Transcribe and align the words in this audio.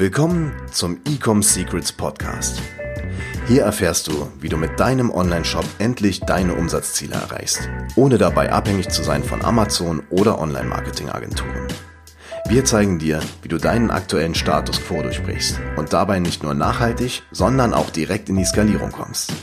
Willkommen 0.00 0.56
zum 0.72 0.98
Ecom 1.04 1.42
Secrets 1.42 1.92
Podcast. 1.92 2.58
Hier 3.46 3.64
erfährst 3.64 4.06
du, 4.06 4.32
wie 4.40 4.48
du 4.48 4.56
mit 4.56 4.80
deinem 4.80 5.10
Online-Shop 5.10 5.66
endlich 5.78 6.20
deine 6.20 6.54
Umsatzziele 6.54 7.16
erreichst, 7.16 7.68
ohne 7.96 8.16
dabei 8.16 8.50
abhängig 8.50 8.88
zu 8.88 9.02
sein 9.02 9.22
von 9.22 9.44
Amazon 9.44 10.02
oder 10.08 10.38
Online-Marketing-Agenturen. 10.38 11.68
Wir 12.48 12.64
zeigen 12.64 12.98
dir, 12.98 13.20
wie 13.42 13.48
du 13.48 13.58
deinen 13.58 13.90
aktuellen 13.90 14.34
Status 14.34 14.80
quo 14.80 15.02
durchbrichst 15.02 15.60
und 15.76 15.92
dabei 15.92 16.18
nicht 16.18 16.42
nur 16.42 16.54
nachhaltig, 16.54 17.22
sondern 17.30 17.74
auch 17.74 17.90
direkt 17.90 18.30
in 18.30 18.36
die 18.36 18.46
Skalierung 18.46 18.92
kommst. 18.92 19.34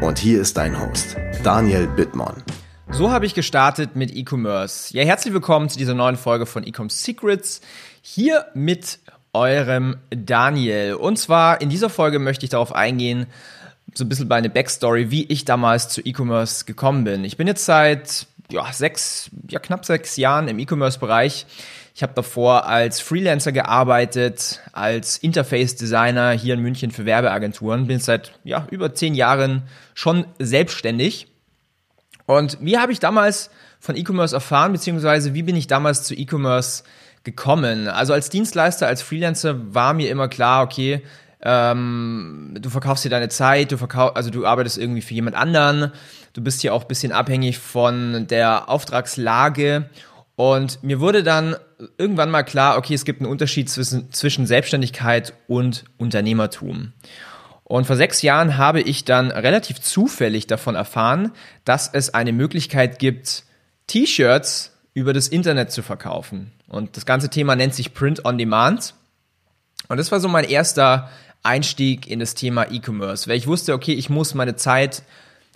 Und 0.00 0.20
hier 0.20 0.40
ist 0.40 0.56
dein 0.56 0.80
Host, 0.80 1.16
Daniel 1.42 1.88
Bittmann. 1.88 2.44
So 2.88 3.10
habe 3.10 3.26
ich 3.26 3.34
gestartet 3.34 3.96
mit 3.96 4.14
E-Commerce. 4.14 4.96
Ja, 4.96 5.02
herzlich 5.02 5.34
willkommen 5.34 5.68
zu 5.68 5.76
dieser 5.76 5.94
neuen 5.94 6.16
Folge 6.16 6.46
von 6.46 6.62
Ecom 6.62 6.88
Secrets. 6.88 7.62
Hier 8.00 8.46
mit 8.54 9.00
eurem 9.34 9.96
Daniel. 10.10 10.94
Und 10.94 11.18
zwar 11.18 11.60
in 11.60 11.68
dieser 11.68 11.90
Folge 11.90 12.18
möchte 12.18 12.44
ich 12.44 12.50
darauf 12.50 12.74
eingehen, 12.74 13.26
so 13.92 14.04
ein 14.04 14.08
bisschen 14.08 14.28
meine 14.28 14.48
Backstory, 14.48 15.10
wie 15.10 15.24
ich 15.24 15.44
damals 15.44 15.88
zu 15.88 16.00
E-Commerce 16.00 16.64
gekommen 16.64 17.04
bin. 17.04 17.24
Ich 17.24 17.36
bin 17.36 17.46
jetzt 17.46 17.64
seit 17.64 18.26
ja, 18.50 18.72
sechs, 18.72 19.30
ja, 19.48 19.58
knapp 19.58 19.84
sechs 19.84 20.16
Jahren 20.16 20.48
im 20.48 20.58
E-Commerce-Bereich. 20.58 21.46
Ich 21.94 22.02
habe 22.02 22.12
davor 22.14 22.66
als 22.66 23.00
Freelancer 23.00 23.52
gearbeitet, 23.52 24.60
als 24.72 25.18
Interface-Designer 25.18 26.32
hier 26.32 26.54
in 26.54 26.60
München 26.60 26.90
für 26.90 27.04
Werbeagenturen. 27.04 27.86
Bin 27.86 28.00
seit 28.00 28.32
ja, 28.42 28.66
über 28.70 28.94
zehn 28.94 29.14
Jahren 29.14 29.62
schon 29.94 30.24
selbstständig. 30.40 31.28
Und 32.26 32.58
wie 32.60 32.78
habe 32.78 32.90
ich 32.90 32.98
damals 32.98 33.50
von 33.78 33.96
E-Commerce 33.96 34.34
erfahren, 34.34 34.72
beziehungsweise 34.72 35.34
wie 35.34 35.42
bin 35.42 35.56
ich 35.56 35.66
damals 35.66 36.02
zu 36.02 36.14
E-Commerce 36.14 36.82
gekommen? 36.82 37.03
Also 37.88 38.12
als 38.12 38.28
Dienstleister, 38.28 38.86
als 38.86 39.02
Freelancer 39.02 39.74
war 39.74 39.94
mir 39.94 40.10
immer 40.10 40.28
klar, 40.28 40.62
okay, 40.62 41.02
ähm, 41.42 42.56
du 42.58 42.70
verkaufst 42.70 43.04
dir 43.04 43.10
deine 43.10 43.28
Zeit, 43.28 43.72
du 43.72 43.76
verkaufst, 43.76 44.16
also 44.16 44.30
du 44.30 44.46
arbeitest 44.46 44.78
irgendwie 44.78 45.02
für 45.02 45.14
jemand 45.14 45.36
anderen, 45.36 45.92
du 46.32 46.42
bist 46.42 46.62
hier 46.62 46.74
auch 46.74 46.82
ein 46.82 46.88
bisschen 46.88 47.12
abhängig 47.12 47.58
von 47.58 48.26
der 48.28 48.68
Auftragslage. 48.68 49.90
Und 50.36 50.82
mir 50.82 51.00
wurde 51.00 51.22
dann 51.22 51.56
irgendwann 51.98 52.30
mal 52.30 52.42
klar, 52.42 52.76
okay, 52.76 52.94
es 52.94 53.04
gibt 53.04 53.20
einen 53.20 53.30
Unterschied 53.30 53.70
zwischen, 53.70 54.10
zwischen 54.10 54.46
Selbstständigkeit 54.46 55.34
und 55.46 55.84
Unternehmertum. 55.96 56.92
Und 57.62 57.86
vor 57.86 57.96
sechs 57.96 58.20
Jahren 58.22 58.58
habe 58.58 58.80
ich 58.80 59.04
dann 59.04 59.30
relativ 59.30 59.80
zufällig 59.80 60.46
davon 60.46 60.74
erfahren, 60.74 61.32
dass 61.64 61.88
es 61.92 62.12
eine 62.12 62.32
Möglichkeit 62.32 62.98
gibt, 62.98 63.44
T-Shirts 63.86 64.73
über 64.94 65.12
das 65.12 65.28
Internet 65.28 65.72
zu 65.72 65.82
verkaufen. 65.82 66.52
Und 66.68 66.96
das 66.96 67.04
ganze 67.04 67.28
Thema 67.28 67.56
nennt 67.56 67.74
sich 67.74 67.92
Print 67.92 68.24
on 68.24 68.38
Demand. 68.38 68.94
Und 69.88 69.98
das 69.98 70.12
war 70.12 70.20
so 70.20 70.28
mein 70.28 70.44
erster 70.44 71.10
Einstieg 71.42 72.06
in 72.06 72.20
das 72.20 72.34
Thema 72.34 72.70
E-Commerce, 72.70 73.28
weil 73.28 73.36
ich 73.36 73.46
wusste, 73.46 73.74
okay, 73.74 73.92
ich 73.92 74.08
muss 74.08 74.34
meine 74.34 74.56
Zeit 74.56 75.02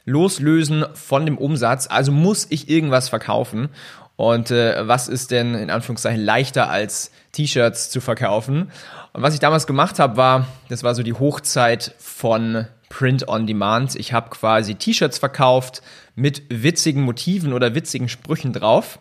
loslösen 0.04 0.84
von 0.94 1.24
dem 1.24 1.38
Umsatz, 1.38 1.86
also 1.88 2.12
muss 2.12 2.46
ich 2.50 2.68
irgendwas 2.68 3.08
verkaufen. 3.08 3.68
Und 4.16 4.50
äh, 4.50 4.86
was 4.88 5.06
ist 5.06 5.30
denn 5.30 5.54
in 5.54 5.70
Anführungszeichen 5.70 6.20
leichter 6.20 6.68
als 6.68 7.12
T-Shirts 7.32 7.90
zu 7.90 8.00
verkaufen? 8.00 8.72
Und 9.12 9.22
was 9.22 9.34
ich 9.34 9.40
damals 9.40 9.66
gemacht 9.66 10.00
habe, 10.00 10.16
war, 10.16 10.48
das 10.68 10.82
war 10.82 10.94
so 10.96 11.04
die 11.04 11.12
Hochzeit 11.12 11.94
von 11.98 12.66
Print 12.88 13.28
on 13.28 13.46
Demand. 13.46 13.94
Ich 13.94 14.12
habe 14.12 14.30
quasi 14.30 14.74
T-Shirts 14.74 15.18
verkauft 15.18 15.82
mit 16.16 16.42
witzigen 16.48 17.02
Motiven 17.02 17.52
oder 17.52 17.76
witzigen 17.76 18.08
Sprüchen 18.08 18.52
drauf. 18.52 18.98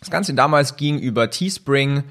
Das 0.00 0.10
Ganze 0.10 0.34
damals 0.34 0.76
ging 0.76 0.98
über 0.98 1.30
Teespring 1.30 2.04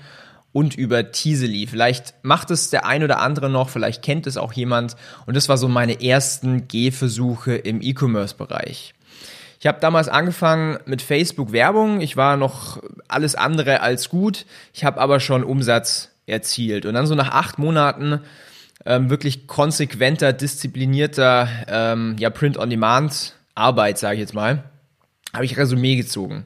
und 0.51 0.75
über 0.75 1.11
Teasely. 1.11 1.67
Vielleicht 1.67 2.15
macht 2.23 2.51
es 2.51 2.69
der 2.69 2.85
ein 2.85 3.03
oder 3.03 3.19
andere 3.19 3.49
noch, 3.49 3.69
vielleicht 3.69 4.01
kennt 4.01 4.27
es 4.27 4.37
auch 4.37 4.53
jemand. 4.53 4.95
Und 5.25 5.35
das 5.35 5.49
war 5.49 5.57
so 5.57 5.67
meine 5.67 6.01
ersten 6.01 6.67
Gehversuche 6.67 7.55
im 7.55 7.81
E-Commerce-Bereich. 7.81 8.93
Ich 9.59 9.67
habe 9.67 9.79
damals 9.79 10.07
angefangen 10.07 10.77
mit 10.85 11.01
Facebook 11.01 11.51
Werbung. 11.51 12.01
Ich 12.01 12.15
war 12.15 12.37
noch 12.37 12.81
alles 13.07 13.35
andere 13.35 13.81
als 13.81 14.09
gut. 14.09 14.45
Ich 14.73 14.83
habe 14.83 14.99
aber 14.99 15.19
schon 15.19 15.43
Umsatz 15.43 16.09
erzielt. 16.27 16.85
Und 16.85 16.93
dann 16.93 17.07
so 17.07 17.15
nach 17.15 17.29
acht 17.29 17.57
Monaten 17.57 18.21
ähm, 18.85 19.09
wirklich 19.09 19.47
konsequenter, 19.47 20.33
disziplinierter 20.33 21.49
ähm, 21.67 22.15
ja, 22.19 22.29
Print-on-Demand-Arbeit, 22.29 23.97
sage 23.97 24.15
ich 24.15 24.21
jetzt 24.21 24.33
mal, 24.33 24.63
habe 25.33 25.45
ich 25.45 25.57
Resümee 25.57 25.95
gezogen. 25.95 26.45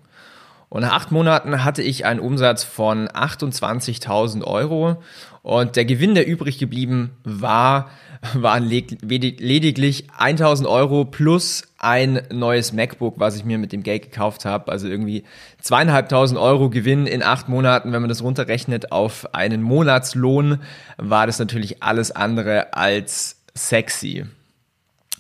Und 0.72 0.84
nach 0.84 0.94
acht 0.94 1.12
Monaten 1.12 1.66
hatte 1.66 1.82
ich 1.82 2.06
einen 2.06 2.22
Umsatz 2.22 2.64
von 2.64 3.10
28.000 3.10 4.46
Euro 4.46 5.04
und 5.44 5.76
der 5.76 5.84
Gewinn, 5.84 6.16
der 6.16 6.26
übrig 6.26 6.60
geblieben 6.60 7.12
war, 7.26 7.90
waren 8.34 8.64
lediglich 8.64 10.08
1000 10.18 10.70
Euro 10.70 11.04
plus 11.04 11.64
ein 11.78 12.22
neues 12.32 12.72
MacBook, 12.72 13.20
was 13.20 13.36
ich 13.36 13.44
mir 13.44 13.58
mit 13.58 13.74
dem 13.74 13.84
Geld 13.84 14.04
gekauft 14.04 14.46
habe. 14.46 14.72
Also 14.72 14.88
irgendwie 14.88 15.26
zweieinhalbtausend 15.60 16.40
Euro 16.40 16.70
Gewinn 16.70 17.06
in 17.06 17.22
acht 17.22 17.50
Monaten. 17.50 17.92
Wenn 17.92 18.02
man 18.02 18.10
das 18.10 18.24
runterrechnet 18.24 18.94
auf 18.94 19.36
einen 19.36 19.62
Monatslohn, 19.62 20.60
war 20.96 21.28
das 21.28 21.38
natürlich 21.38 21.84
alles 21.84 22.12
andere 22.12 22.74
als 22.74 23.42
sexy. 23.54 24.24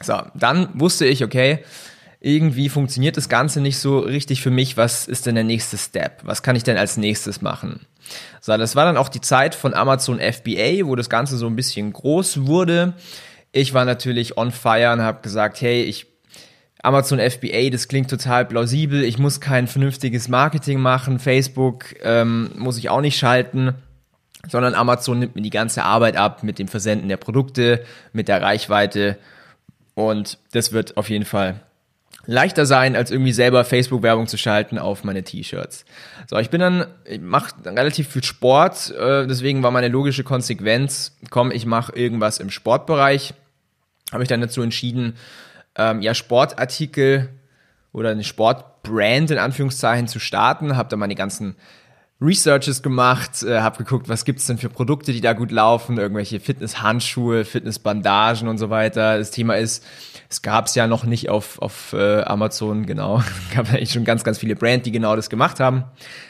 So, 0.01 0.13
dann 0.34 0.69
wusste 0.75 1.06
ich, 1.06 1.25
okay, 1.25 1.59
irgendwie 2.23 2.69
funktioniert 2.69 3.17
das 3.17 3.29
Ganze 3.29 3.61
nicht 3.61 3.79
so 3.79 3.99
richtig 3.99 4.41
für 4.41 4.51
mich. 4.51 4.77
Was 4.77 5.07
ist 5.07 5.25
denn 5.25 5.33
der 5.33 5.43
nächste 5.43 5.77
Step? 5.77 6.21
Was 6.23 6.43
kann 6.43 6.55
ich 6.55 6.63
denn 6.63 6.77
als 6.77 6.95
nächstes 6.95 7.41
machen? 7.41 7.87
So, 8.39 8.55
das 8.57 8.75
war 8.75 8.85
dann 8.85 8.95
auch 8.95 9.09
die 9.09 9.21
Zeit 9.21 9.55
von 9.55 9.73
Amazon 9.73 10.19
FBA, 10.19 10.85
wo 10.85 10.95
das 10.95 11.09
Ganze 11.09 11.35
so 11.35 11.47
ein 11.47 11.55
bisschen 11.55 11.91
groß 11.91 12.45
wurde. 12.45 12.93
Ich 13.51 13.73
war 13.73 13.85
natürlich 13.85 14.37
on 14.37 14.51
fire 14.51 14.93
und 14.93 15.01
habe 15.01 15.21
gesagt, 15.23 15.61
hey, 15.61 15.81
ich 15.83 16.05
Amazon 16.83 17.19
FBA, 17.19 17.69
das 17.71 17.87
klingt 17.87 18.09
total 18.09 18.45
plausibel. 18.45 19.03
Ich 19.03 19.17
muss 19.17 19.41
kein 19.41 19.67
vernünftiges 19.67 20.27
Marketing 20.27 20.79
machen. 20.79 21.19
Facebook 21.19 21.95
ähm, 22.03 22.51
muss 22.55 22.77
ich 22.77 22.89
auch 22.89 23.01
nicht 23.01 23.17
schalten, 23.17 23.73
sondern 24.47 24.75
Amazon 24.75 25.19
nimmt 25.19 25.35
mir 25.35 25.41
die 25.41 25.49
ganze 25.49 25.83
Arbeit 25.83 26.17
ab 26.17 26.43
mit 26.43 26.59
dem 26.59 26.67
Versenden 26.67 27.09
der 27.09 27.17
Produkte, 27.17 27.83
mit 28.13 28.27
der 28.27 28.41
Reichweite. 28.41 29.17
Und 29.95 30.37
das 30.51 30.71
wird 30.71 30.97
auf 30.97 31.09
jeden 31.09 31.25
Fall 31.25 31.61
leichter 32.25 32.65
sein, 32.65 32.95
als 32.95 33.11
irgendwie 33.11 33.31
selber 33.31 33.65
Facebook-Werbung 33.65 34.27
zu 34.27 34.37
schalten 34.37 34.77
auf 34.77 35.03
meine 35.03 35.23
T-Shirts. 35.23 35.85
So, 36.29 36.37
ich 36.37 36.49
bin 36.49 36.61
dann, 36.61 36.85
ich 37.05 37.19
mache 37.19 37.53
relativ 37.65 38.09
viel 38.09 38.23
Sport, 38.23 38.91
äh, 38.91 39.27
deswegen 39.27 39.63
war 39.63 39.71
meine 39.71 39.87
logische 39.87 40.23
Konsequenz, 40.23 41.17
komm, 41.29 41.51
ich 41.51 41.65
mache 41.65 41.93
irgendwas 41.95 42.39
im 42.39 42.49
Sportbereich. 42.49 43.33
Habe 44.11 44.23
ich 44.23 44.29
dann 44.29 44.41
dazu 44.41 44.61
entschieden, 44.61 45.15
ähm, 45.75 46.01
ja, 46.01 46.13
Sportartikel 46.13 47.29
oder 47.93 48.09
eine 48.09 48.23
Sportbrand 48.23 49.31
in 49.31 49.37
Anführungszeichen 49.37 50.07
zu 50.07 50.19
starten, 50.19 50.75
habe 50.75 50.89
dann 50.89 50.99
meine 50.99 51.15
ganzen 51.15 51.55
Researches 52.21 52.83
gemacht, 52.83 53.41
äh, 53.43 53.61
habe 53.61 53.79
geguckt, 53.79 54.07
was 54.07 54.25
gibt's 54.25 54.45
denn 54.45 54.59
für 54.59 54.69
Produkte, 54.69 55.11
die 55.11 55.21
da 55.21 55.33
gut 55.33 55.51
laufen, 55.51 55.97
irgendwelche 55.97 56.39
Fitnesshandschuhe, 56.39 57.45
Fitnessbandagen 57.45 58.47
und 58.47 58.59
so 58.59 58.69
weiter. 58.69 59.17
Das 59.17 59.31
Thema 59.31 59.55
ist, 59.55 59.83
es 60.29 60.43
gab's 60.43 60.75
ja 60.75 60.85
noch 60.85 61.03
nicht 61.03 61.29
auf, 61.29 61.59
auf 61.59 61.93
äh, 61.93 62.21
Amazon, 62.21 62.85
genau. 62.85 63.19
Es 63.19 63.49
gab 63.55 63.69
eigentlich 63.69 63.91
schon 63.91 64.05
ganz, 64.05 64.23
ganz 64.23 64.37
viele 64.37 64.55
Brands, 64.55 64.83
die 64.83 64.91
genau 64.91 65.15
das 65.15 65.29
gemacht 65.31 65.59
haben. 65.59 65.83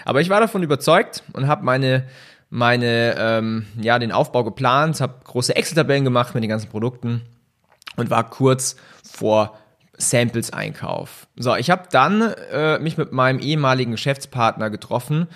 Aber 0.05 0.21
ich 0.21 0.29
war 0.29 0.39
davon 0.39 0.63
überzeugt 0.63 1.23
und 1.33 1.47
habe 1.47 1.65
meine 1.65 2.05
meine 2.53 3.15
ähm, 3.17 3.65
ja 3.79 3.97
den 3.97 4.11
Aufbau 4.11 4.43
geplant, 4.43 4.99
habe 4.99 5.15
große 5.23 5.55
Excel-Tabellen 5.55 6.03
gemacht 6.03 6.35
mit 6.35 6.43
den 6.43 6.49
ganzen 6.49 6.69
Produkten 6.69 7.21
und 7.95 8.09
war 8.09 8.29
kurz 8.29 8.75
vor 9.09 9.57
Samples-Einkauf. 9.97 11.27
So, 11.37 11.55
ich 11.55 11.69
habe 11.69 11.83
dann 11.91 12.21
äh, 12.51 12.77
mich 12.79 12.97
mit 12.97 13.13
meinem 13.13 13.39
ehemaligen 13.39 13.91
Geschäftspartner 13.91 14.69
getroffen 14.69 15.27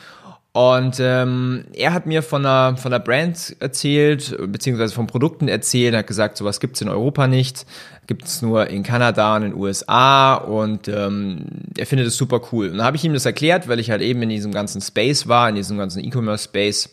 und 0.56 1.02
ähm, 1.02 1.66
er 1.74 1.94
hat 1.94 2.06
mir 2.06 2.24
von 2.24 2.46
einer, 2.46 2.78
von 2.78 2.94
einer 2.94 3.04
Brand 3.04 3.58
erzählt, 3.60 4.38
beziehungsweise 4.48 4.96
von 4.96 5.06
Produkten 5.06 5.50
erzählt, 5.50 5.94
hat 5.94 6.08
gesagt, 6.08 6.38
sowas 6.38 6.62
gibt's 6.62 6.80
in 6.80 6.88
Europa 6.88 7.28
nicht, 7.28 7.66
gibt's 8.08 8.42
nur 8.42 8.68
in 8.68 8.82
Kanada 8.82 9.36
und 9.36 9.44
in 9.44 9.52
den 9.52 9.60
USA 9.60 10.36
und 10.36 10.88
ähm, 10.88 11.48
er 11.78 11.86
findet 11.86 12.08
es 12.08 12.16
super 12.16 12.40
cool. 12.54 12.70
Und 12.70 12.78
dann 12.78 12.86
habe 12.86 12.96
ich 12.96 13.04
ihm 13.04 13.12
das 13.12 13.26
erklärt, 13.26 13.68
weil 13.68 13.82
ich 13.82 13.92
halt 13.92 14.02
eben 14.02 14.22
in 14.22 14.30
diesem 14.30 14.54
ganzen 14.54 14.80
Space 14.80 15.28
war, 15.28 15.50
in 15.50 15.56
diesem 15.56 15.78
ganzen 15.78 16.02
E-Commerce-Space, 16.02 16.90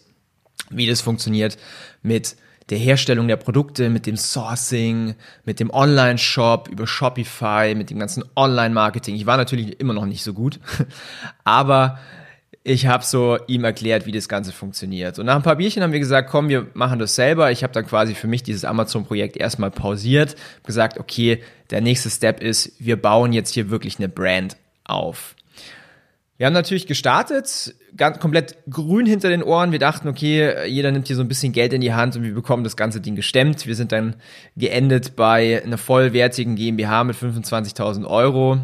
wie 0.70 0.88
das 0.88 1.00
funktioniert 1.00 1.56
mit 2.02 2.34
der 2.68 2.78
Herstellung 2.78 3.28
der 3.28 3.36
Produkte, 3.36 3.90
mit 3.90 4.06
dem 4.06 4.16
Sourcing, 4.16 5.14
mit 5.44 5.60
dem 5.60 5.70
Online-Shop, 5.70 6.68
über 6.68 6.88
Shopify, 6.88 7.76
mit 7.76 7.90
dem 7.90 8.00
ganzen 8.00 8.24
Online-Marketing. 8.34 9.14
Ich 9.14 9.26
war 9.26 9.36
natürlich 9.36 9.78
immer 9.78 9.92
noch 9.92 10.06
nicht 10.06 10.24
so 10.24 10.34
gut, 10.34 10.58
aber 11.44 12.00
ich 12.64 12.86
habe 12.86 13.04
so 13.04 13.38
ihm 13.48 13.64
erklärt, 13.64 14.06
wie 14.06 14.12
das 14.12 14.28
Ganze 14.28 14.52
funktioniert. 14.52 15.18
Und 15.18 15.26
nach 15.26 15.34
ein 15.34 15.42
paar 15.42 15.56
Bierchen 15.56 15.82
haben 15.82 15.92
wir 15.92 15.98
gesagt, 15.98 16.30
komm, 16.30 16.48
wir 16.48 16.68
machen 16.74 17.00
das 17.00 17.16
selber. 17.16 17.50
Ich 17.50 17.64
habe 17.64 17.72
dann 17.72 17.86
quasi 17.86 18.14
für 18.14 18.28
mich 18.28 18.44
dieses 18.44 18.64
Amazon-Projekt 18.64 19.36
erstmal 19.36 19.70
pausiert, 19.70 20.36
gesagt, 20.64 20.98
okay, 20.98 21.42
der 21.70 21.80
nächste 21.80 22.08
Step 22.08 22.40
ist, 22.40 22.72
wir 22.78 23.00
bauen 23.00 23.32
jetzt 23.32 23.52
hier 23.52 23.70
wirklich 23.70 23.98
eine 23.98 24.08
Brand 24.08 24.56
auf. 24.84 25.34
Wir 26.36 26.46
haben 26.46 26.54
natürlich 26.54 26.86
gestartet, 26.86 27.74
ganz 27.96 28.18
komplett 28.18 28.56
grün 28.68 29.06
hinter 29.06 29.28
den 29.28 29.42
Ohren. 29.42 29.70
Wir 29.72 29.78
dachten, 29.78 30.08
okay, 30.08 30.66
jeder 30.66 30.90
nimmt 30.90 31.06
hier 31.06 31.16
so 31.16 31.22
ein 31.22 31.28
bisschen 31.28 31.52
Geld 31.52 31.72
in 31.72 31.80
die 31.80 31.92
Hand 31.92 32.16
und 32.16 32.22
wir 32.22 32.34
bekommen 32.34 32.64
das 32.64 32.76
ganze 32.76 33.00
Ding 33.00 33.16
gestemmt. 33.16 33.66
Wir 33.66 33.76
sind 33.76 33.92
dann 33.92 34.16
geendet 34.56 35.14
bei 35.14 35.62
einer 35.64 35.78
vollwertigen 35.78 36.56
GmbH 36.56 37.04
mit 37.04 37.16
25.000 37.16 38.06
Euro 38.06 38.58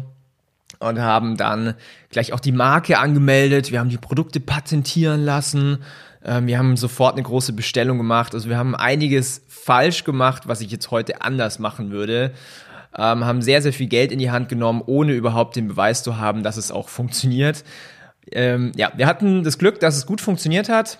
und 0.79 0.99
haben 0.99 1.35
dann 1.35 1.73
gleich 2.09 2.33
auch 2.33 2.39
die 2.39 2.51
Marke 2.51 2.99
angemeldet. 2.99 3.71
Wir 3.71 3.79
haben 3.79 3.89
die 3.89 3.97
Produkte 3.97 4.39
patentieren 4.39 5.25
lassen. 5.25 5.79
Ähm, 6.23 6.47
wir 6.47 6.57
haben 6.59 6.77
sofort 6.77 7.15
eine 7.15 7.23
große 7.23 7.53
Bestellung 7.53 7.97
gemacht. 7.97 8.33
Also 8.33 8.49
wir 8.49 8.57
haben 8.57 8.75
einiges 8.75 9.41
falsch 9.47 10.03
gemacht, 10.03 10.47
was 10.47 10.61
ich 10.61 10.71
jetzt 10.71 10.91
heute 10.91 11.21
anders 11.21 11.59
machen 11.59 11.91
würde 11.91 12.33
ähm, 12.97 13.25
haben 13.25 13.41
sehr, 13.41 13.61
sehr 13.61 13.73
viel 13.73 13.87
Geld 13.87 14.11
in 14.11 14.19
die 14.19 14.31
Hand 14.31 14.49
genommen, 14.49 14.81
ohne 14.85 15.13
überhaupt 15.13 15.55
den 15.55 15.67
Beweis 15.67 16.03
zu 16.03 16.17
haben, 16.17 16.43
dass 16.43 16.57
es 16.57 16.71
auch 16.71 16.89
funktioniert. 16.89 17.63
Ähm, 18.31 18.71
ja, 18.75 18.91
wir 18.95 19.07
hatten 19.07 19.43
das 19.43 19.57
Glück, 19.57 19.79
dass 19.79 19.97
es 19.97 20.05
gut 20.05 20.21
funktioniert 20.21 20.69
hat. 20.69 20.99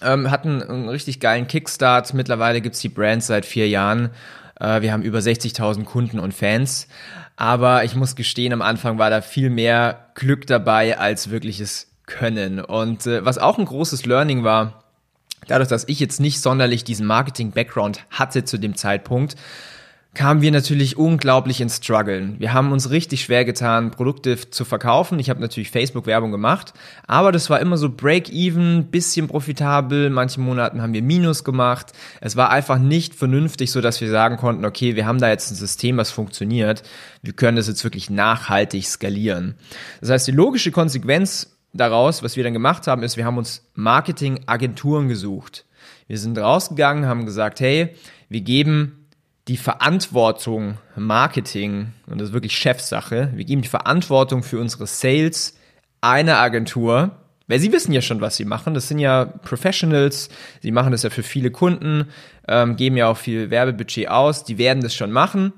Hatten 0.00 0.62
einen 0.62 0.88
richtig 0.88 1.18
geilen 1.18 1.48
Kickstart. 1.48 2.14
Mittlerweile 2.14 2.60
gibt's 2.60 2.78
die 2.80 2.88
Brand 2.88 3.24
seit 3.24 3.44
vier 3.44 3.68
Jahren. 3.68 4.10
Äh, 4.60 4.82
wir 4.82 4.92
haben 4.92 5.02
über 5.02 5.18
60.000 5.18 5.84
Kunden 5.84 6.18
und 6.18 6.34
Fans. 6.34 6.88
Aber 7.36 7.84
ich 7.84 7.94
muss 7.94 8.16
gestehen, 8.16 8.52
am 8.52 8.62
Anfang 8.62 8.98
war 8.98 9.10
da 9.10 9.20
viel 9.20 9.50
mehr 9.50 10.10
Glück 10.14 10.46
dabei 10.46 10.98
als 10.98 11.30
wirkliches 11.30 11.88
Können. 12.06 12.60
Und 12.60 13.06
äh, 13.06 13.24
was 13.24 13.38
auch 13.38 13.58
ein 13.58 13.64
großes 13.64 14.06
Learning 14.06 14.42
war, 14.42 14.84
dadurch, 15.46 15.68
dass 15.68 15.86
ich 15.88 16.00
jetzt 16.00 16.20
nicht 16.20 16.40
sonderlich 16.40 16.84
diesen 16.84 17.06
Marketing-Background 17.06 18.04
hatte 18.10 18.44
zu 18.44 18.58
dem 18.58 18.74
Zeitpunkt, 18.76 19.36
kamen 20.14 20.40
wir 20.40 20.50
natürlich 20.50 20.96
unglaublich 20.96 21.60
ins 21.60 21.76
Struggeln. 21.76 22.36
Wir 22.38 22.52
haben 22.52 22.72
uns 22.72 22.90
richtig 22.90 23.22
schwer 23.22 23.44
getan, 23.44 23.90
Produkte 23.90 24.36
zu 24.50 24.64
verkaufen. 24.64 25.18
Ich 25.18 25.30
habe 25.30 25.40
natürlich 25.40 25.70
Facebook-Werbung 25.70 26.32
gemacht, 26.32 26.72
aber 27.06 27.30
das 27.30 27.50
war 27.50 27.60
immer 27.60 27.76
so 27.76 27.90
Break-even, 27.90 28.86
bisschen 28.90 29.28
profitabel. 29.28 30.10
Manche 30.10 30.40
Monaten 30.40 30.82
haben 30.82 30.92
wir 30.92 31.02
Minus 31.02 31.44
gemacht. 31.44 31.92
Es 32.20 32.36
war 32.36 32.50
einfach 32.50 32.78
nicht 32.78 33.14
vernünftig, 33.14 33.70
so 33.70 33.80
dass 33.80 34.00
wir 34.00 34.10
sagen 34.10 34.38
konnten, 34.38 34.64
okay, 34.64 34.96
wir 34.96 35.06
haben 35.06 35.20
da 35.20 35.28
jetzt 35.28 35.52
ein 35.52 35.56
System, 35.56 35.98
was 35.98 36.10
funktioniert. 36.10 36.82
Wir 37.22 37.34
können 37.34 37.56
das 37.56 37.68
jetzt 37.68 37.84
wirklich 37.84 38.10
nachhaltig 38.10 38.86
skalieren. 38.86 39.54
Das 40.00 40.10
heißt, 40.10 40.26
die 40.26 40.32
logische 40.32 40.72
Konsequenz 40.72 41.58
daraus, 41.72 42.22
was 42.22 42.36
wir 42.36 42.44
dann 42.44 42.54
gemacht 42.54 42.86
haben, 42.86 43.02
ist, 43.02 43.16
wir 43.16 43.24
haben 43.24 43.38
uns 43.38 43.68
Marketing-Agenturen 43.74 45.08
gesucht. 45.08 45.64
Wir 46.06 46.18
sind 46.18 46.38
rausgegangen, 46.38 47.06
haben 47.06 47.26
gesagt, 47.26 47.60
hey, 47.60 47.94
wir 48.28 48.40
geben 48.40 49.07
die 49.48 49.56
Verantwortung 49.56 50.78
Marketing, 50.94 51.92
und 52.06 52.20
das 52.20 52.28
ist 52.28 52.34
wirklich 52.34 52.56
Chefsache, 52.56 53.32
wir 53.34 53.44
geben 53.44 53.62
die 53.62 53.68
Verantwortung 53.68 54.42
für 54.42 54.60
unsere 54.60 54.86
Sales 54.86 55.56
einer 56.00 56.38
Agentur, 56.38 57.12
weil 57.46 57.58
sie 57.58 57.72
wissen 57.72 57.92
ja 57.92 58.02
schon, 58.02 58.20
was 58.20 58.36
sie 58.36 58.44
machen. 58.44 58.74
Das 58.74 58.88
sind 58.88 58.98
ja 58.98 59.24
Professionals, 59.24 60.28
sie 60.60 60.70
machen 60.70 60.92
das 60.92 61.02
ja 61.02 61.10
für 61.10 61.22
viele 61.22 61.50
Kunden, 61.50 62.08
ähm, 62.46 62.76
geben 62.76 62.98
ja 62.98 63.08
auch 63.08 63.16
viel 63.16 63.50
Werbebudget 63.50 64.08
aus, 64.08 64.44
die 64.44 64.58
werden 64.58 64.82
das 64.82 64.94
schon 64.94 65.10
machen. 65.10 65.54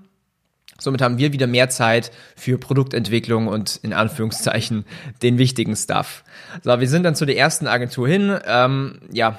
Somit 0.79 1.03
haben 1.03 1.19
wir 1.19 1.33
wieder 1.33 1.47
mehr 1.47 1.69
Zeit 1.69 2.11
für 2.37 2.57
Produktentwicklung 2.59 3.49
und 3.49 3.77
in 3.83 3.93
Anführungszeichen 3.93 4.87
den 5.21 5.37
wichtigen 5.37 5.77
Stuff. 5.77 6.25
So, 6.63 6.79
wir 6.79 6.89
sind 6.89 7.03
dann 7.03 7.15
zu 7.15 7.27
der 7.27 7.37
ersten 7.37 7.67
Agentur 7.67 8.09
hin. 8.09 8.39
Ähm, 8.47 9.01
ja, 9.13 9.39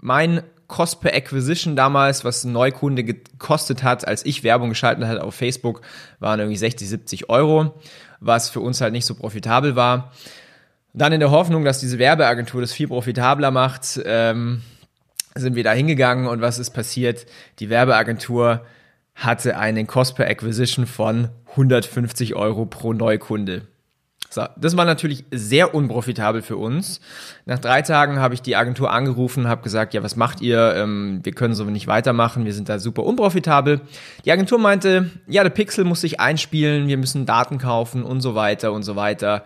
mein 0.00 0.42
Cost 0.70 1.00
per 1.00 1.14
Acquisition 1.14 1.74
damals, 1.74 2.24
was 2.24 2.44
ein 2.44 2.52
Neukunde 2.52 3.02
gekostet 3.02 3.82
hat, 3.82 4.06
als 4.06 4.24
ich 4.24 4.44
Werbung 4.44 4.68
geschaltet 4.68 5.04
hatte 5.04 5.24
auf 5.24 5.34
Facebook, 5.34 5.82
waren 6.20 6.38
irgendwie 6.38 6.56
60, 6.56 6.88
70 6.88 7.28
Euro, 7.28 7.74
was 8.20 8.48
für 8.48 8.60
uns 8.60 8.80
halt 8.80 8.92
nicht 8.92 9.04
so 9.04 9.16
profitabel 9.16 9.74
war. 9.74 10.12
Dann 10.94 11.12
in 11.12 11.18
der 11.18 11.32
Hoffnung, 11.32 11.64
dass 11.64 11.80
diese 11.80 11.98
Werbeagentur 11.98 12.60
das 12.60 12.72
viel 12.72 12.86
profitabler 12.86 13.50
macht, 13.50 14.00
ähm, 14.04 14.62
sind 15.34 15.56
wir 15.56 15.64
da 15.64 15.72
hingegangen 15.72 16.28
und 16.28 16.40
was 16.40 16.60
ist 16.60 16.70
passiert? 16.70 17.26
Die 17.58 17.68
Werbeagentur 17.68 18.64
hatte 19.16 19.58
einen 19.58 19.88
Cost 19.88 20.14
per 20.14 20.28
Acquisition 20.28 20.86
von 20.86 21.30
150 21.50 22.36
Euro 22.36 22.64
pro 22.64 22.92
Neukunde. 22.92 23.62
So, 24.32 24.44
das 24.56 24.76
war 24.76 24.84
natürlich 24.84 25.24
sehr 25.32 25.74
unprofitabel 25.74 26.40
für 26.40 26.56
uns. 26.56 27.00
Nach 27.46 27.58
drei 27.58 27.82
Tagen 27.82 28.20
habe 28.20 28.32
ich 28.34 28.42
die 28.42 28.54
Agentur 28.54 28.92
angerufen, 28.92 29.48
habe 29.48 29.62
gesagt, 29.62 29.92
ja, 29.92 30.04
was 30.04 30.14
macht 30.14 30.40
ihr? 30.40 30.72
Ähm, 30.76 31.18
wir 31.24 31.32
können 31.32 31.54
so 31.54 31.64
nicht 31.64 31.88
weitermachen, 31.88 32.44
wir 32.44 32.54
sind 32.54 32.68
da 32.68 32.78
super 32.78 33.02
unprofitabel. 33.02 33.80
Die 34.24 34.30
Agentur 34.30 34.60
meinte, 34.60 35.10
ja, 35.26 35.42
der 35.42 35.50
Pixel 35.50 35.84
muss 35.84 36.02
sich 36.02 36.20
einspielen, 36.20 36.86
wir 36.86 36.96
müssen 36.96 37.26
Daten 37.26 37.58
kaufen 37.58 38.04
und 38.04 38.20
so 38.20 38.36
weiter 38.36 38.72
und 38.72 38.84
so 38.84 38.94
weiter. 38.94 39.44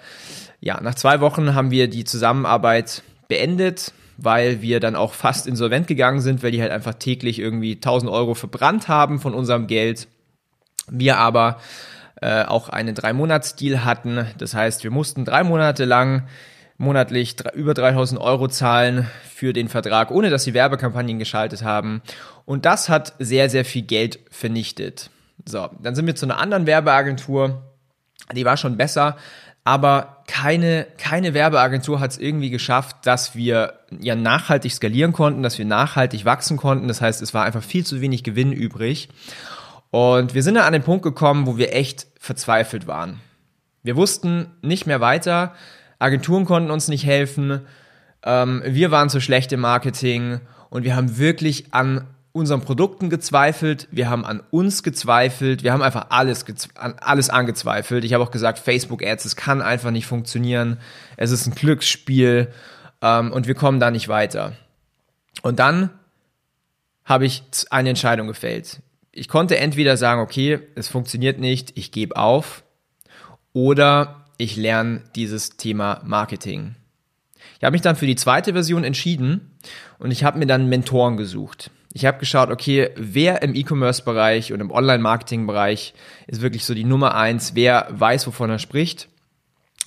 Ja, 0.61 0.79
nach 0.83 0.95
zwei 0.95 1.21
Wochen 1.21 1.55
haben 1.55 1.71
wir 1.71 1.89
die 1.89 2.05
Zusammenarbeit 2.05 3.03
beendet, 3.29 3.95
weil 4.19 4.61
wir 4.61 4.81
dann 4.81 4.97
auch 4.97 5.15
fast 5.15 5.47
insolvent 5.47 5.87
gegangen 5.87 6.21
sind, 6.21 6.43
weil 6.43 6.51
die 6.51 6.61
halt 6.61 6.73
einfach 6.73 6.95
täglich 6.95 7.39
irgendwie 7.39 7.77
1000 7.77 8.13
Euro 8.13 8.35
verbrannt 8.35 8.89
haben 8.89 9.19
von 9.19 9.33
unserem 9.33 9.67
Geld. 9.67 10.09
Wir 10.91 11.17
aber 11.17 11.57
äh, 12.21 12.45
auch 12.45 12.69
einen 12.69 12.95
Drei-Monats-Deal 12.95 13.85
hatten. 13.85 14.27
Das 14.39 14.55
heißt, 14.55 14.85
wir 14.85 14.91
mussten 14.91 15.25
drei 15.25 15.45
Monate 15.45 15.85
lang 15.85 16.29
monatlich 16.77 17.37
über 17.55 17.75
3000 17.75 18.21
Euro 18.21 18.49
zahlen 18.49 19.09
für 19.33 19.53
den 19.53 19.69
Vertrag, 19.69 20.11
ohne 20.11 20.31
dass 20.31 20.45
sie 20.45 20.55
Werbekampagnen 20.55 21.19
geschaltet 21.19 21.63
haben. 21.63 22.03
Und 22.45 22.65
das 22.65 22.89
hat 22.89 23.15
sehr, 23.19 23.49
sehr 23.49 23.65
viel 23.65 23.83
Geld 23.83 24.19
vernichtet. 24.31 25.11
So, 25.45 25.69
dann 25.81 25.95
sind 25.95 26.07
wir 26.07 26.15
zu 26.15 26.27
einer 26.27 26.39
anderen 26.39 26.67
Werbeagentur. 26.67 27.63
Die 28.35 28.45
war 28.45 28.57
schon 28.57 28.77
besser, 28.77 29.17
aber 29.65 30.23
keine, 30.27 30.87
keine 30.99 31.35
Werbeagentur 31.35 32.01
hat 32.01 32.13
es 32.13 32.19
irgendwie 32.19 32.51
geschafft, 32.51 32.97
dass 33.05 33.35
wir 33.35 33.75
ja 34.01 34.15
nachhaltig 34.15 34.73
skalieren 34.73 35.13
konnten, 35.13 35.43
dass 35.43 35.59
wir 35.59 35.65
nachhaltig 35.65 36.25
wachsen 36.25 36.57
konnten. 36.57 36.89
Das 36.89 37.01
heißt, 37.01 37.23
es 37.23 37.35
war 37.35 37.45
einfach 37.45 37.63
viel 37.63 37.85
zu 37.85 38.01
wenig 38.01 38.25
Gewinn 38.25 38.53
übrig. 38.53 39.09
Und 39.95 40.35
wir 40.35 40.43
sind 40.43 40.57
dann 40.57 40.65
an 40.65 40.73
den 40.73 40.83
Punkt 40.83 41.05
gekommen, 41.05 41.47
wo 41.47 41.57
wir 41.57 41.73
echt 41.73 42.09
verzweifelt 42.19 42.89
waren. 42.89 43.21
Wir 43.85 43.95
wussten 43.95 44.49
nicht 44.61 44.87
mehr 44.87 45.01
weiter, 45.01 45.55
Agenturen 46.01 46.47
konnten 46.47 46.73
uns 46.73 46.89
nicht 46.89 47.07
helfen, 47.07 47.61
ähm, 48.25 48.61
wir 48.67 48.91
waren 48.91 49.09
zu 49.09 49.21
schlecht 49.21 49.53
im 49.53 49.61
Marketing. 49.61 50.41
Und 50.69 50.83
wir 50.83 50.97
haben 50.97 51.17
wirklich 51.17 51.73
an 51.73 52.09
unseren 52.33 52.63
Produkten 52.63 53.09
gezweifelt, 53.09 53.87
wir 53.93 54.11
haben 54.11 54.25
an 54.25 54.43
uns 54.51 54.83
gezweifelt, 54.83 55.63
wir 55.63 55.73
haben 55.73 55.83
einfach 55.83 56.07
alles, 56.09 56.45
an 56.75 56.97
alles 56.99 57.31
angezweifelt. 57.31 58.05
Ich 58.05 58.15
habe 58.15 58.25
auch 58.25 58.33
gesagt, 58.33 58.59
Facebook 58.59 59.01
Ads, 59.01 59.27
es 59.27 59.37
kann 59.37 59.63
einfach 59.63 59.93
nicht 59.93 60.07
funktionieren, 60.07 60.79
es 61.17 61.31
ist 61.31 61.47
ein 61.47 61.55
Glücksspiel. 61.55 62.49
Ähm, 63.01 63.31
und 63.31 63.47
wir 63.47 63.55
kommen 63.55 63.79
da 63.79 63.93
nicht 63.93 64.09
weiter. 64.09 64.55
Und 65.43 65.61
dann 65.61 65.91
habe 67.05 67.27
ich 67.27 67.45
eine 67.71 67.91
Entscheidung 67.91 68.27
gefällt 68.27 68.81
ich 69.15 69.29
konnte 69.29 69.59
entweder 69.59 69.97
sagen, 69.97 70.21
okay, 70.21 70.59
es 70.75 70.89
funktioniert 70.89 71.39
nicht, 71.39 71.73
ich 71.79 71.93
gebe 71.93 72.17
auf, 72.17 72.65
oder 73.53 74.27
ich 74.39 74.57
lerne 74.57 75.03
dieses 75.15 75.57
Thema 75.57 76.03
Marketing. 76.05 76.75
Ich 77.59 77.65
habe 77.65 77.73
mich 77.73 77.83
dann 77.83 77.97
für 77.97 78.07
die 78.07 78.17
zweite 78.17 78.53
Version 78.53 78.83
entschieden 78.83 79.53
und 79.99 80.11
ich 80.11 80.25
habe 80.25 80.39
mir 80.39 80.47
dann 80.47 80.69
Mentoren 80.69 81.17
gesucht. 81.17 81.71
Ich 81.93 82.05
habe 82.05 82.19
geschaut, 82.19 82.51
okay, 82.51 82.91
wer 82.97 83.43
im 83.43 83.55
E-Commerce-Bereich 83.55 84.53
und 84.53 84.61
im 84.61 84.73
Online-Marketing-Bereich 84.73 85.95
ist 86.27 86.43
wirklich 86.43 86.65
so 86.65 86.75
die 86.75 86.83
Nummer 86.83 87.15
eins, 87.15 87.55
wer 87.55 87.87
weiß, 87.91 88.27
wovon 88.27 88.51
er 88.51 88.59
spricht. 88.59 89.09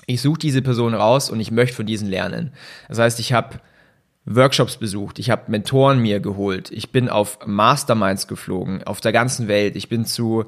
Ich 0.06 0.22
suche 0.22 0.40
diese 0.40 0.62
Person 0.62 0.94
raus 0.94 1.30
und 1.30 1.42
ich 1.42 1.52
möchte 1.52 1.76
von 1.76 1.86
diesen 1.86 2.08
lernen. 2.08 2.54
Das 2.88 3.00
heißt, 3.00 3.20
ich 3.20 3.34
habe 3.34 3.60
Workshops 4.30 4.76
besucht, 4.76 5.20
ich 5.20 5.30
habe 5.30 5.44
Mentoren 5.48 6.00
mir 6.00 6.20
geholt, 6.20 6.70
ich 6.70 6.92
bin 6.92 7.08
auf 7.08 7.40
Masterminds 7.46 8.28
geflogen, 8.28 8.84
auf 8.84 9.00
der 9.00 9.14
ganzen 9.14 9.48
Welt, 9.48 9.78
ich 9.78 9.88
bin 9.88 10.06
zu 10.06 10.46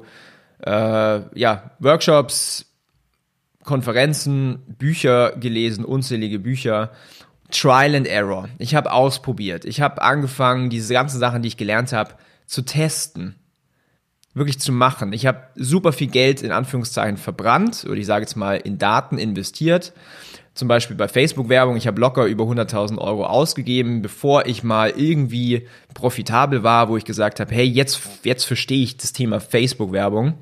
äh, 0.60 1.20
ja, 1.38 1.70
Workshops, 1.78 2.66
Konferenzen, 3.64 4.58
Bücher 4.78 5.32
gelesen, 5.36 5.86
unzählige 5.86 6.38
Bücher, 6.38 6.90
Trial 7.50 7.94
and 7.94 8.06
Error. 8.06 8.50
Ich 8.58 8.74
habe 8.74 8.92
ausprobiert, 8.92 9.64
ich 9.64 9.80
habe 9.80 10.02
angefangen, 10.02 10.68
diese 10.68 10.92
ganzen 10.92 11.18
Sachen, 11.18 11.40
die 11.40 11.48
ich 11.48 11.56
gelernt 11.56 11.94
habe, 11.94 12.14
zu 12.44 12.62
testen, 12.62 13.36
wirklich 14.34 14.60
zu 14.60 14.72
machen. 14.72 15.14
Ich 15.14 15.24
habe 15.24 15.44
super 15.54 15.94
viel 15.94 16.08
Geld 16.08 16.42
in 16.42 16.52
Anführungszeichen 16.52 17.16
verbrannt 17.16 17.86
oder 17.86 17.96
ich 17.96 18.06
sage 18.06 18.24
jetzt 18.24 18.36
mal 18.36 18.56
in 18.56 18.76
Daten 18.76 19.16
investiert 19.16 19.94
zum 20.54 20.68
Beispiel 20.68 20.96
bei 20.96 21.08
Facebook-Werbung, 21.08 21.76
ich 21.76 21.86
habe 21.86 22.00
locker 22.00 22.26
über 22.26 22.44
100.000 22.44 22.98
Euro 22.98 23.24
ausgegeben, 23.26 24.02
bevor 24.02 24.46
ich 24.46 24.62
mal 24.62 24.90
irgendwie 24.90 25.68
profitabel 25.94 26.62
war, 26.62 26.88
wo 26.88 26.96
ich 26.96 27.04
gesagt 27.04 27.40
habe, 27.40 27.54
hey, 27.54 27.64
jetzt, 27.64 28.00
jetzt 28.24 28.44
verstehe 28.44 28.82
ich 28.82 28.96
das 28.96 29.12
Thema 29.12 29.40
Facebook-Werbung. 29.40 30.34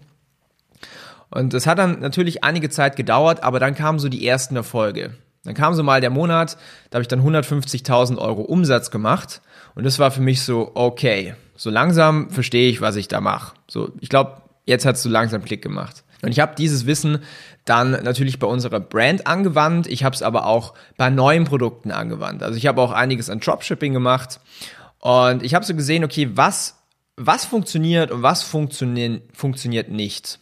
Und 1.30 1.52
das 1.52 1.66
hat 1.66 1.78
dann 1.78 2.00
natürlich 2.00 2.42
einige 2.42 2.70
Zeit 2.70 2.96
gedauert, 2.96 3.42
aber 3.42 3.60
dann 3.60 3.74
kamen 3.74 3.98
so 3.98 4.08
die 4.08 4.26
ersten 4.26 4.56
Erfolge. 4.56 5.14
Dann 5.44 5.54
kam 5.54 5.74
so 5.74 5.82
mal 5.82 6.00
der 6.00 6.10
Monat, 6.10 6.56
da 6.90 6.96
habe 6.96 7.02
ich 7.02 7.08
dann 7.08 7.22
150.000 7.22 8.18
Euro 8.18 8.42
Umsatz 8.42 8.90
gemacht 8.90 9.40
und 9.74 9.84
das 9.84 9.98
war 9.98 10.10
für 10.10 10.20
mich 10.20 10.42
so, 10.42 10.72
okay, 10.74 11.34
so 11.54 11.70
langsam 11.70 12.30
verstehe 12.30 12.70
ich, 12.70 12.80
was 12.80 12.96
ich 12.96 13.08
da 13.08 13.20
mache. 13.20 13.54
So, 13.68 13.92
ich 14.00 14.08
glaube, 14.08 14.42
jetzt 14.66 14.84
hat 14.84 14.96
es 14.96 15.02
so 15.02 15.08
langsam 15.08 15.44
Klick 15.44 15.62
gemacht. 15.62 16.04
Und 16.22 16.30
ich 16.30 16.40
habe 16.40 16.54
dieses 16.56 16.86
Wissen 16.86 17.22
dann 17.64 17.90
natürlich 17.90 18.38
bei 18.38 18.46
unserer 18.46 18.80
Brand 18.80 19.26
angewandt. 19.26 19.86
Ich 19.86 20.04
habe 20.04 20.14
es 20.14 20.22
aber 20.22 20.46
auch 20.46 20.74
bei 20.96 21.10
neuen 21.10 21.44
Produkten 21.44 21.90
angewandt. 21.90 22.42
Also 22.42 22.56
ich 22.56 22.66
habe 22.66 22.80
auch 22.80 22.92
einiges 22.92 23.30
an 23.30 23.40
Dropshipping 23.40 23.92
gemacht 23.92 24.40
und 25.00 25.42
ich 25.42 25.54
habe 25.54 25.64
so 25.64 25.74
gesehen, 25.74 26.04
okay, 26.04 26.30
was 26.34 26.74
was 27.20 27.44
funktioniert 27.44 28.10
und 28.12 28.22
was 28.22 28.42
funktioniert 28.42 29.22
funktioniert 29.36 29.90
nicht. 29.90 30.38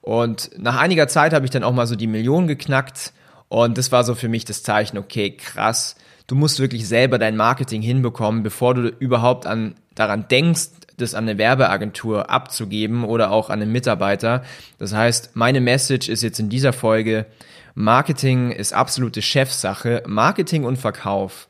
Und 0.00 0.50
nach 0.58 0.76
einiger 0.76 1.08
Zeit 1.08 1.32
habe 1.32 1.44
ich 1.44 1.50
dann 1.50 1.64
auch 1.64 1.72
mal 1.72 1.86
so 1.86 1.96
die 1.96 2.06
Million 2.06 2.46
geknackt 2.46 3.12
und 3.48 3.78
das 3.78 3.92
war 3.92 4.04
so 4.04 4.14
für 4.14 4.28
mich 4.28 4.44
das 4.44 4.62
Zeichen, 4.62 4.98
okay, 4.98 5.30
krass, 5.36 5.96
du 6.26 6.34
musst 6.34 6.60
wirklich 6.60 6.88
selber 6.88 7.18
dein 7.18 7.36
Marketing 7.36 7.82
hinbekommen, 7.82 8.42
bevor 8.42 8.74
du 8.74 8.88
überhaupt 8.88 9.46
an 9.46 9.74
daran 9.94 10.26
denkst, 10.28 10.70
das 10.96 11.14
an 11.14 11.28
eine 11.28 11.38
Werbeagentur 11.38 12.30
abzugeben 12.30 13.04
oder 13.04 13.30
auch 13.30 13.50
an 13.50 13.60
einen 13.60 13.72
Mitarbeiter. 13.72 14.42
Das 14.78 14.94
heißt, 14.94 15.34
meine 15.34 15.60
Message 15.60 16.08
ist 16.08 16.22
jetzt 16.22 16.38
in 16.38 16.48
dieser 16.48 16.72
Folge, 16.72 17.26
Marketing 17.74 18.52
ist 18.52 18.72
absolute 18.72 19.20
Chefsache. 19.20 20.02
Marketing 20.06 20.64
und 20.64 20.76
Verkauf. 20.76 21.48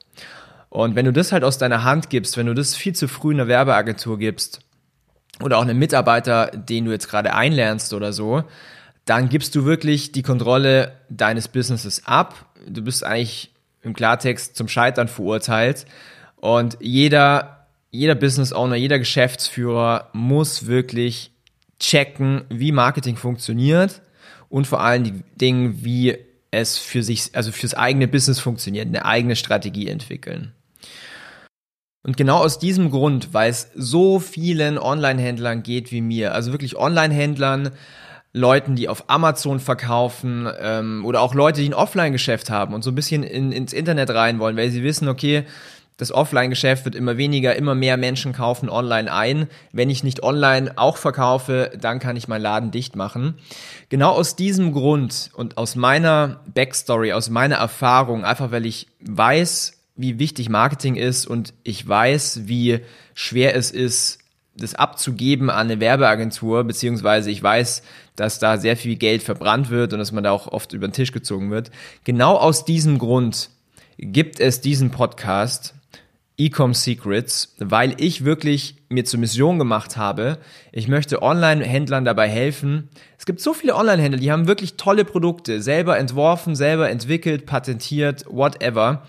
Und 0.70 0.96
wenn 0.96 1.04
du 1.04 1.12
das 1.12 1.32
halt 1.32 1.44
aus 1.44 1.58
deiner 1.58 1.84
Hand 1.84 2.10
gibst, 2.10 2.36
wenn 2.36 2.46
du 2.46 2.54
das 2.54 2.74
viel 2.74 2.94
zu 2.94 3.06
früh 3.06 3.32
einer 3.32 3.46
Werbeagentur 3.46 4.18
gibst 4.18 4.60
oder 5.40 5.58
auch 5.58 5.62
einem 5.62 5.78
Mitarbeiter, 5.78 6.46
den 6.46 6.86
du 6.86 6.90
jetzt 6.90 7.08
gerade 7.08 7.34
einlernst 7.34 7.92
oder 7.92 8.12
so, 8.12 8.44
dann 9.04 9.28
gibst 9.28 9.54
du 9.54 9.66
wirklich 9.66 10.12
die 10.12 10.22
Kontrolle 10.22 10.92
deines 11.10 11.48
Businesses 11.48 12.06
ab. 12.06 12.46
Du 12.66 12.82
bist 12.82 13.04
eigentlich 13.04 13.53
im 13.84 13.94
Klartext 13.94 14.56
zum 14.56 14.68
Scheitern 14.68 15.08
verurteilt. 15.08 15.86
Und 16.36 16.76
jeder 16.80 17.54
jeder 17.94 18.16
Business 18.16 18.52
Owner, 18.52 18.74
jeder 18.74 18.98
Geschäftsführer 18.98 20.10
muss 20.12 20.66
wirklich 20.66 21.30
checken, 21.78 22.42
wie 22.48 22.72
Marketing 22.72 23.14
funktioniert 23.14 24.02
und 24.48 24.66
vor 24.66 24.80
allen 24.80 25.22
Dingen, 25.36 25.84
wie 25.84 26.18
es 26.50 26.76
für 26.76 27.04
sich, 27.04 27.30
also 27.34 27.52
fürs 27.52 27.74
eigene 27.74 28.08
Business 28.08 28.40
funktioniert, 28.40 28.88
eine 28.88 29.04
eigene 29.04 29.36
Strategie 29.36 29.86
entwickeln. 29.86 30.52
Und 32.02 32.16
genau 32.16 32.38
aus 32.38 32.58
diesem 32.58 32.90
Grund, 32.90 33.32
weil 33.32 33.50
es 33.50 33.70
so 33.76 34.18
vielen 34.18 34.76
Online-Händlern 34.76 35.62
geht 35.62 35.92
wie 35.92 36.00
mir, 36.00 36.34
also 36.34 36.50
wirklich 36.50 36.76
Online-Händlern, 36.76 37.70
Leuten, 38.34 38.74
die 38.74 38.88
auf 38.88 39.04
Amazon 39.06 39.60
verkaufen 39.60 40.48
ähm, 40.60 41.04
oder 41.06 41.20
auch 41.20 41.34
Leute, 41.34 41.60
die 41.60 41.68
ein 41.68 41.74
Offline-Geschäft 41.74 42.50
haben 42.50 42.74
und 42.74 42.82
so 42.82 42.90
ein 42.90 42.94
bisschen 42.96 43.22
in, 43.22 43.52
ins 43.52 43.72
Internet 43.72 44.10
rein 44.10 44.40
wollen, 44.40 44.56
weil 44.56 44.70
sie 44.70 44.82
wissen, 44.82 45.08
okay, 45.08 45.44
das 45.96 46.10
Offline-Geschäft 46.10 46.84
wird 46.84 46.96
immer 46.96 47.16
weniger, 47.16 47.54
immer 47.54 47.76
mehr 47.76 47.96
Menschen 47.96 48.32
kaufen 48.32 48.68
online 48.68 49.12
ein. 49.12 49.48
Wenn 49.70 49.88
ich 49.88 50.02
nicht 50.02 50.24
online 50.24 50.72
auch 50.74 50.96
verkaufe, 50.96 51.70
dann 51.80 52.00
kann 52.00 52.16
ich 52.16 52.26
meinen 52.26 52.42
Laden 52.42 52.70
dicht 52.72 52.96
machen. 52.96 53.34
Genau 53.88 54.10
aus 54.10 54.34
diesem 54.34 54.72
Grund 54.72 55.30
und 55.34 55.56
aus 55.56 55.76
meiner 55.76 56.40
Backstory, 56.52 57.12
aus 57.12 57.30
meiner 57.30 57.56
Erfahrung, 57.56 58.24
einfach 58.24 58.50
weil 58.50 58.66
ich 58.66 58.88
weiß, 59.00 59.74
wie 59.94 60.18
wichtig 60.18 60.48
Marketing 60.48 60.96
ist 60.96 61.26
und 61.28 61.54
ich 61.62 61.86
weiß, 61.86 62.48
wie 62.48 62.80
schwer 63.14 63.54
es 63.54 63.70
ist, 63.70 64.23
das 64.56 64.74
abzugeben 64.74 65.50
an 65.50 65.70
eine 65.70 65.80
Werbeagentur, 65.80 66.64
beziehungsweise 66.64 67.30
ich 67.30 67.42
weiß, 67.42 67.82
dass 68.16 68.38
da 68.38 68.56
sehr 68.58 68.76
viel 68.76 68.96
Geld 68.96 69.22
verbrannt 69.22 69.70
wird 69.70 69.92
und 69.92 69.98
dass 69.98 70.12
man 70.12 70.24
da 70.24 70.30
auch 70.30 70.46
oft 70.46 70.72
über 70.72 70.86
den 70.86 70.92
Tisch 70.92 71.12
gezogen 71.12 71.50
wird. 71.50 71.70
Genau 72.04 72.36
aus 72.36 72.64
diesem 72.64 72.98
Grund 72.98 73.50
gibt 73.98 74.40
es 74.40 74.60
diesen 74.60 74.90
Podcast, 74.90 75.74
Ecom 76.36 76.74
Secrets, 76.74 77.54
weil 77.60 77.94
ich 77.98 78.24
wirklich 78.24 78.76
mir 78.88 79.04
zur 79.04 79.20
Mission 79.20 79.58
gemacht 79.58 79.96
habe, 79.96 80.38
ich 80.72 80.88
möchte 80.88 81.22
Online-Händlern 81.22 82.04
dabei 82.04 82.28
helfen. 82.28 82.88
Es 83.18 83.24
gibt 83.24 83.40
so 83.40 83.54
viele 83.54 83.76
Online-Händler, 83.76 84.18
die 84.18 84.32
haben 84.32 84.48
wirklich 84.48 84.76
tolle 84.76 85.04
Produkte, 85.04 85.62
selber 85.62 85.96
entworfen, 85.96 86.56
selber 86.56 86.90
entwickelt, 86.90 87.46
patentiert, 87.46 88.24
whatever. 88.28 89.06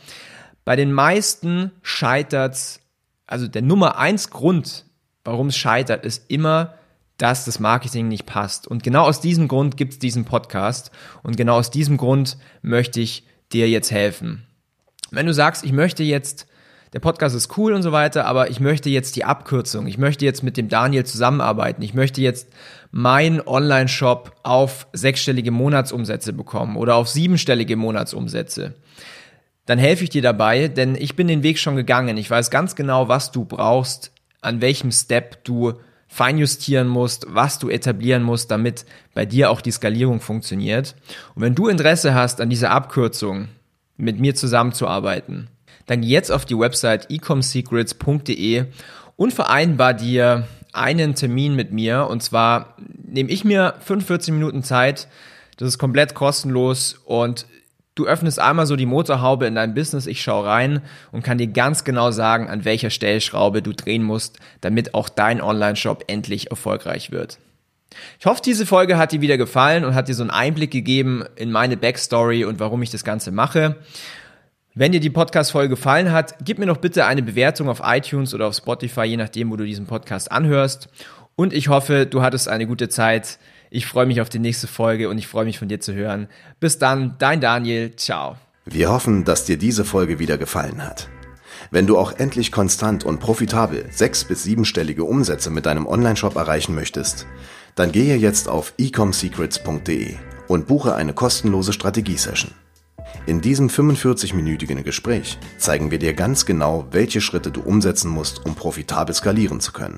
Bei 0.65 0.75
den 0.75 0.93
meisten 0.93 1.71
scheitert, 1.81 2.79
also 3.25 3.47
der 3.47 3.63
Nummer 3.63 3.97
eins 3.97 4.29
Grund, 4.29 4.85
warum 5.25 5.48
es 5.48 5.58
scheitert, 5.58 6.05
ist 6.05 6.29
immer, 6.29 6.75
dass 7.17 7.46
das 7.46 7.60
Marketing 7.60 8.08
nicht 8.08 8.25
passt. 8.25 8.67
Und 8.67 8.84
genau 8.84 9.03
aus 9.03 9.22
diesem 9.22 9.48
Grund 9.48 9.77
gibt 9.77 9.94
es 9.94 10.00
diesen 10.00 10.25
Podcast. 10.25 10.91
Und 11.24 11.38
genau 11.38 11.58
aus 11.58 11.72
diesem 11.72 11.98
Grund 11.98 12.38
möchte 12.62 13.01
ich 13.01 13.25
dir 13.51 13.70
jetzt 13.70 13.91
helfen. 13.91 14.46
Wenn 15.12 15.25
du 15.25 15.34
sagst, 15.34 15.63
ich 15.63 15.72
möchte 15.72 16.03
jetzt 16.03 16.48
der 16.96 17.01
Podcast 17.01 17.36
ist 17.36 17.58
cool 17.58 17.74
und 17.74 17.84
so 17.84 17.91
weiter, 17.91 18.25
aber 18.25 18.50
ich 18.50 18.62
möchte 18.62 18.89
jetzt 18.89 19.17
die 19.17 19.25
Abkürzung. 19.25 19.86
Ich 19.86 19.98
möchte 19.98 20.24
jetzt 20.24 20.44
mit 20.44 20.55
dem 20.55 20.70
Daniel 20.70 21.05
zusammenarbeiten. 21.05 21.82
Ich 21.82 21.94
möchte 21.94 22.22
jetzt 22.22 22.48
mein 22.89 23.46
Online-Shop 23.46 24.32
auf 24.44 24.88
sechsstellige 24.94 25.51
Monatsumsätze 25.51 26.32
bekommen 26.32 26.77
oder 26.77 26.96
auf 26.96 27.10
siebenstellige 27.10 27.75
Monatsumsätze. 27.75 28.75
Dann 29.65 29.77
helfe 29.77 30.05
ich 30.05 30.10
dir 30.10 30.22
dabei, 30.22 30.70
denn 30.70 30.96
ich 30.96 31.17
bin 31.17 31.27
den 31.27 31.44
Weg 31.44 31.60
schon 31.60 31.75
gegangen. 31.75 32.15
Ich 32.15 32.32
weiß 32.32 32.50
ganz 32.50 32.77
genau, 32.77 33.10
was 33.10 33.34
du 33.34 33.44
brauchst, 33.44 34.13
an 34.45 34.61
welchem 34.61 34.91
Step 34.91 35.43
du 35.43 35.73
feinjustieren 36.07 36.87
musst, 36.87 37.25
was 37.29 37.59
du 37.59 37.69
etablieren 37.69 38.23
musst, 38.23 38.49
damit 38.51 38.85
bei 39.13 39.25
dir 39.25 39.49
auch 39.49 39.59
die 39.59 39.71
Skalierung 39.71 40.21
funktioniert. 40.21 40.95
Und 41.35 41.41
wenn 41.41 41.55
du 41.55 41.67
Interesse 41.67 42.13
hast, 42.13 42.39
an 42.39 42.49
dieser 42.49 42.71
Abkürzung 42.71 43.49
mit 43.97 44.19
mir 44.19 44.35
zusammenzuarbeiten, 44.35 45.49
dann 45.87 46.01
geh 46.01 46.07
jetzt 46.07 46.31
auf 46.31 46.45
die 46.45 46.57
Website 46.57 47.09
ecomsecrets.de 47.11 48.65
und 49.17 49.33
vereinbar 49.33 49.93
dir 49.93 50.47
einen 50.73 51.15
Termin 51.15 51.55
mit 51.55 51.71
mir. 51.71 52.07
Und 52.07 52.21
zwar 52.23 52.75
nehme 53.03 53.29
ich 53.29 53.43
mir 53.43 53.75
45 53.79 54.33
Minuten 54.33 54.63
Zeit. 54.63 55.07
Das 55.57 55.67
ist 55.67 55.77
komplett 55.77 56.15
kostenlos 56.15 56.99
und 57.05 57.45
du 57.95 58.05
öffnest 58.05 58.39
einmal 58.39 58.67
so 58.67 58.75
die 58.75 58.85
Motorhaube 58.85 59.47
in 59.47 59.55
dein 59.55 59.73
Business. 59.73 60.05
Ich 60.05 60.21
schaue 60.21 60.45
rein 60.45 60.81
und 61.11 61.23
kann 61.23 61.37
dir 61.37 61.47
ganz 61.47 61.83
genau 61.83 62.11
sagen, 62.11 62.49
an 62.49 62.65
welcher 62.65 62.89
Stellschraube 62.89 63.61
du 63.61 63.73
drehen 63.73 64.03
musst, 64.03 64.39
damit 64.61 64.93
auch 64.93 65.09
dein 65.09 65.41
Online-Shop 65.41 66.03
endlich 66.07 66.51
erfolgreich 66.51 67.11
wird. 67.11 67.39
Ich 68.19 68.25
hoffe, 68.25 68.41
diese 68.43 68.65
Folge 68.65 68.97
hat 68.97 69.13
dir 69.13 69.21
wieder 69.21 69.37
gefallen 69.37 69.85
und 69.85 69.95
hat 69.95 70.09
dir 70.09 70.15
so 70.15 70.23
einen 70.23 70.31
Einblick 70.31 70.71
gegeben 70.71 71.23
in 71.35 71.51
meine 71.51 71.77
Backstory 71.77 72.43
und 72.43 72.59
warum 72.59 72.81
ich 72.83 72.89
das 72.89 73.05
Ganze 73.05 73.31
mache. 73.31 73.77
Wenn 74.73 74.91
dir 74.91 74.99
die 74.99 75.09
Podcast-Folge 75.09 75.69
gefallen 75.69 76.11
hat, 76.11 76.35
gib 76.43 76.59
mir 76.59 76.65
noch 76.65 76.77
bitte 76.77 77.05
eine 77.05 77.23
Bewertung 77.23 77.69
auf 77.69 77.81
iTunes 77.81 78.33
oder 78.33 78.47
auf 78.47 78.55
Spotify, 78.55 79.03
je 79.03 79.15
nachdem, 79.15 79.49
wo 79.49 79.55
du 79.55 79.63
diesen 79.63 79.85
Podcast 79.85 80.29
anhörst. 80.29 80.89
Und 81.37 81.53
ich 81.53 81.69
hoffe, 81.69 82.05
du 82.05 82.21
hattest 82.21 82.49
eine 82.49 82.67
gute 82.67 82.89
Zeit. 82.89 83.39
Ich 83.69 83.86
freue 83.86 84.05
mich 84.05 84.22
auf 84.22 84.29
die 84.29 84.39
nächste 84.39 84.67
Folge 84.67 85.10
und 85.10 85.17
ich 85.17 85.27
freue 85.27 85.45
mich 85.45 85.60
von 85.60 85.67
dir 85.67 85.79
zu 85.79 85.93
hören. 85.93 86.27
Bis 86.60 86.79
dann, 86.79 87.15
dein 87.19 87.41
Daniel. 87.41 87.95
Ciao. 87.95 88.38
Wir 88.65 88.89
hoffen, 88.89 89.25
dass 89.25 89.45
dir 89.45 89.57
diese 89.57 89.86
Folge 89.86 90.19
wieder 90.19 90.38
gefallen 90.38 90.84
hat. 90.84 91.10
Wenn 91.72 91.88
du 91.88 91.98
auch 91.98 92.13
endlich 92.13 92.51
konstant 92.51 93.03
und 93.03 93.19
profitabel 93.19 93.86
sechs- 93.91 94.24
bis 94.24 94.43
siebenstellige 94.43 95.03
Umsätze 95.03 95.50
mit 95.50 95.65
deinem 95.65 95.88
Onlineshop 95.88 96.36
erreichen 96.36 96.75
möchtest, 96.75 97.25
dann 97.75 97.91
gehe 97.91 98.15
jetzt 98.17 98.48
auf 98.48 98.74
ecomsecrets.de 98.77 100.15
und 100.48 100.67
buche 100.67 100.95
eine 100.95 101.13
kostenlose 101.13 101.74
Strategiesession. 101.74 102.51
In 103.25 103.41
diesem 103.41 103.69
45-minütigen 103.69 104.84
Gespräch 104.84 105.38
zeigen 105.57 105.89
wir 105.91 106.00
dir 106.00 106.13
ganz 106.13 106.45
genau, 106.45 106.88
welche 106.91 107.22
Schritte 107.22 107.51
du 107.51 107.62
umsetzen 107.62 108.10
musst, 108.10 108.45
um 108.45 108.55
profitabel 108.55 109.15
skalieren 109.15 109.60
zu 109.60 109.72
können. 109.72 109.98